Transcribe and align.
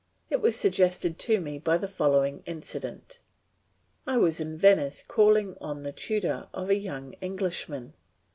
It 0.31 0.41
was 0.41 0.55
suggested 0.55 1.19
to 1.19 1.39
me 1.39 1.59
by 1.59 1.77
the 1.77 1.87
following 1.87 2.41
incident. 2.47 3.19
I 4.07 4.17
was 4.17 4.39
in 4.39 4.57
Venice 4.57 5.03
calling 5.07 5.55
on 5.61 5.83
the 5.83 5.91
tutor 5.93 6.47
of 6.55 6.71
a 6.71 6.75
young 6.75 7.13
Englishman. 7.21 7.93